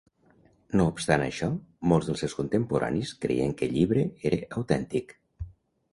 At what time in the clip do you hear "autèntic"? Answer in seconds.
4.63-5.15